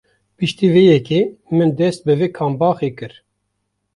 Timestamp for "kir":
2.97-3.13